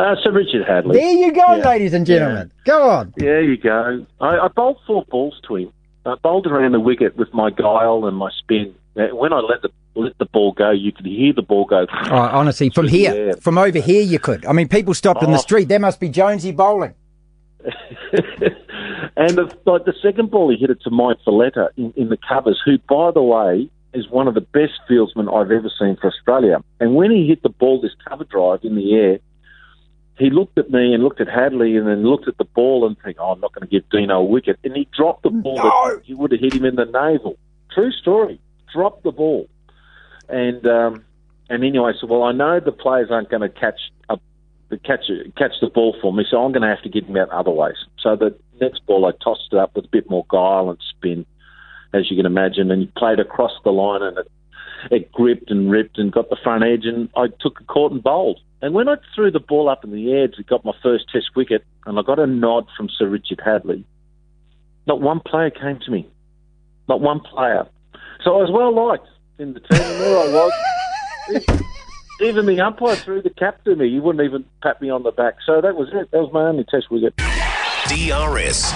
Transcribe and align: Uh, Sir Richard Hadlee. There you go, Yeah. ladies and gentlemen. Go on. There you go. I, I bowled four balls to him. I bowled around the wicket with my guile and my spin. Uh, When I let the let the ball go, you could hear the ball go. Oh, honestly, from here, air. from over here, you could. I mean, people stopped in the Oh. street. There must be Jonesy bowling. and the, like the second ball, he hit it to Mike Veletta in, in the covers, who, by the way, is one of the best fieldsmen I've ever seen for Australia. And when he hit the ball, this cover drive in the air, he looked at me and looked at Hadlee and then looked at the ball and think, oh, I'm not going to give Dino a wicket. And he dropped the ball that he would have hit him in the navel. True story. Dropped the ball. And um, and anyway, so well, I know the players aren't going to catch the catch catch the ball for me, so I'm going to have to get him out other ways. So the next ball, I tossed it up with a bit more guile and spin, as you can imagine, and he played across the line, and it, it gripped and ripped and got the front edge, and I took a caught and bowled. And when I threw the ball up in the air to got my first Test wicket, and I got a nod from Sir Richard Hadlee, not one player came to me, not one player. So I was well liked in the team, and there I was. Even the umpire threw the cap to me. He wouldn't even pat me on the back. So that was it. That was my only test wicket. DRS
Uh, 0.00 0.16
Sir 0.22 0.32
Richard 0.32 0.66
Hadlee. 0.66 0.94
There 0.94 1.10
you 1.12 1.32
go, 1.32 1.56
Yeah. 1.56 1.68
ladies 1.68 1.92
and 1.92 2.06
gentlemen. 2.06 2.50
Go 2.64 2.88
on. 2.88 3.12
There 3.16 3.42
you 3.42 3.56
go. 3.58 4.06
I, 4.20 4.38
I 4.38 4.48
bowled 4.48 4.78
four 4.86 5.04
balls 5.10 5.34
to 5.48 5.56
him. 5.56 5.72
I 6.06 6.14
bowled 6.22 6.46
around 6.46 6.72
the 6.72 6.80
wicket 6.80 7.16
with 7.18 7.32
my 7.34 7.50
guile 7.50 8.06
and 8.06 8.16
my 8.16 8.30
spin. 8.38 8.74
Uh, 8.96 9.08
When 9.14 9.32
I 9.34 9.40
let 9.40 9.60
the 9.62 9.68
let 9.94 10.16
the 10.18 10.24
ball 10.24 10.52
go, 10.52 10.70
you 10.70 10.92
could 10.92 11.04
hear 11.04 11.32
the 11.34 11.42
ball 11.42 11.66
go. 11.66 11.84
Oh, 12.10 12.14
honestly, 12.16 12.70
from 12.70 12.88
here, 12.88 13.12
air. 13.12 13.32
from 13.34 13.58
over 13.58 13.78
here, 13.80 14.00
you 14.02 14.18
could. 14.18 14.46
I 14.46 14.52
mean, 14.52 14.68
people 14.68 14.94
stopped 14.94 15.22
in 15.22 15.32
the 15.32 15.36
Oh. 15.36 15.40
street. 15.40 15.68
There 15.68 15.80
must 15.80 16.00
be 16.00 16.08
Jonesy 16.08 16.52
bowling. 16.52 16.94
and 19.16 19.36
the, 19.36 19.54
like 19.66 19.84
the 19.84 19.94
second 20.00 20.30
ball, 20.30 20.48
he 20.50 20.56
hit 20.56 20.70
it 20.70 20.80
to 20.82 20.90
Mike 20.90 21.18
Veletta 21.26 21.68
in, 21.76 21.92
in 21.96 22.08
the 22.08 22.16
covers, 22.16 22.58
who, 22.64 22.78
by 22.88 23.10
the 23.10 23.22
way, 23.22 23.68
is 23.92 24.08
one 24.08 24.28
of 24.28 24.34
the 24.34 24.40
best 24.40 24.72
fieldsmen 24.88 25.28
I've 25.28 25.50
ever 25.50 25.70
seen 25.78 25.96
for 26.00 26.06
Australia. 26.06 26.62
And 26.78 26.94
when 26.94 27.10
he 27.10 27.26
hit 27.26 27.42
the 27.42 27.48
ball, 27.50 27.80
this 27.80 27.92
cover 28.08 28.24
drive 28.24 28.60
in 28.62 28.76
the 28.76 28.94
air, 28.94 29.18
he 30.20 30.30
looked 30.30 30.58
at 30.58 30.70
me 30.70 30.94
and 30.94 31.02
looked 31.02 31.20
at 31.20 31.26
Hadlee 31.26 31.78
and 31.78 31.86
then 31.88 32.04
looked 32.04 32.28
at 32.28 32.38
the 32.38 32.44
ball 32.44 32.86
and 32.86 32.96
think, 33.02 33.16
oh, 33.18 33.32
I'm 33.32 33.40
not 33.40 33.54
going 33.54 33.66
to 33.66 33.70
give 33.70 33.88
Dino 33.90 34.20
a 34.20 34.24
wicket. 34.24 34.58
And 34.62 34.76
he 34.76 34.86
dropped 34.96 35.22
the 35.22 35.30
ball 35.30 35.56
that 35.56 36.02
he 36.04 36.14
would 36.14 36.30
have 36.32 36.40
hit 36.40 36.54
him 36.54 36.64
in 36.64 36.76
the 36.76 36.84
navel. 36.84 37.36
True 37.72 37.90
story. 37.90 38.40
Dropped 38.72 39.02
the 39.02 39.12
ball. 39.12 39.48
And 40.28 40.64
um, 40.66 41.04
and 41.48 41.64
anyway, 41.64 41.92
so 42.00 42.06
well, 42.06 42.22
I 42.22 42.32
know 42.32 42.60
the 42.60 42.70
players 42.70 43.10
aren't 43.10 43.30
going 43.30 43.42
to 43.42 43.48
catch 43.48 43.80
the 44.70 44.78
catch 44.78 45.10
catch 45.36 45.52
the 45.60 45.68
ball 45.68 45.96
for 46.00 46.12
me, 46.12 46.24
so 46.30 46.42
I'm 46.42 46.52
going 46.52 46.62
to 46.62 46.68
have 46.68 46.82
to 46.82 46.88
get 46.88 47.04
him 47.04 47.16
out 47.16 47.28
other 47.30 47.50
ways. 47.50 47.76
So 47.98 48.16
the 48.16 48.34
next 48.60 48.86
ball, 48.86 49.04
I 49.04 49.12
tossed 49.22 49.48
it 49.52 49.58
up 49.58 49.74
with 49.74 49.84
a 49.84 49.88
bit 49.88 50.08
more 50.08 50.24
guile 50.30 50.70
and 50.70 50.78
spin, 50.96 51.26
as 51.92 52.10
you 52.10 52.16
can 52.16 52.26
imagine, 52.26 52.70
and 52.70 52.80
he 52.80 52.86
played 52.96 53.20
across 53.20 53.52
the 53.64 53.72
line, 53.72 54.02
and 54.02 54.18
it, 54.18 54.30
it 54.90 55.12
gripped 55.12 55.50
and 55.50 55.70
ripped 55.70 55.98
and 55.98 56.12
got 56.12 56.30
the 56.30 56.36
front 56.42 56.64
edge, 56.64 56.84
and 56.84 57.08
I 57.16 57.26
took 57.40 57.60
a 57.60 57.64
caught 57.64 57.92
and 57.92 58.02
bowled. 58.02 58.40
And 58.62 58.74
when 58.74 58.88
I 58.88 58.96
threw 59.14 59.30
the 59.30 59.40
ball 59.40 59.68
up 59.68 59.84
in 59.84 59.92
the 59.92 60.12
air 60.12 60.28
to 60.28 60.42
got 60.42 60.64
my 60.64 60.72
first 60.82 61.04
Test 61.12 61.30
wicket, 61.34 61.64
and 61.86 61.98
I 61.98 62.02
got 62.02 62.18
a 62.18 62.26
nod 62.26 62.66
from 62.76 62.88
Sir 62.88 63.08
Richard 63.08 63.38
Hadlee, 63.38 63.84
not 64.86 65.00
one 65.00 65.20
player 65.20 65.50
came 65.50 65.78
to 65.84 65.90
me, 65.90 66.08
not 66.88 67.00
one 67.00 67.20
player. 67.20 67.66
So 68.24 68.36
I 68.36 68.42
was 68.42 68.50
well 68.50 68.74
liked 68.74 69.08
in 69.38 69.54
the 69.54 69.60
team, 69.60 69.80
and 69.80 70.00
there 70.00 70.18
I 70.18 70.28
was. 70.28 71.62
Even 72.20 72.44
the 72.44 72.60
umpire 72.60 72.96
threw 72.96 73.22
the 73.22 73.30
cap 73.30 73.64
to 73.64 73.74
me. 73.74 73.90
He 73.90 73.98
wouldn't 73.98 74.22
even 74.22 74.44
pat 74.62 74.82
me 74.82 74.90
on 74.90 75.04
the 75.04 75.10
back. 75.10 75.36
So 75.46 75.62
that 75.62 75.74
was 75.74 75.88
it. 75.94 76.10
That 76.10 76.18
was 76.18 76.30
my 76.34 76.42
only 76.42 76.64
test 76.64 76.90
wicket. 76.90 77.16
DRS 77.86 78.74